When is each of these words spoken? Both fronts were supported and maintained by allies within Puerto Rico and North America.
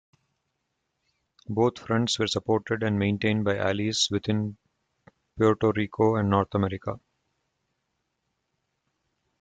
Both 1.47 1.77
fronts 1.77 2.17
were 2.17 2.25
supported 2.25 2.81
and 2.81 2.97
maintained 2.97 3.43
by 3.43 3.57
allies 3.57 4.07
within 4.09 4.57
Puerto 5.37 5.71
Rico 5.75 6.15
and 6.15 6.27
North 6.27 6.55
America. 6.55 6.99